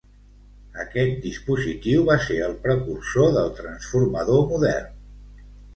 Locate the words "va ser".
2.09-2.39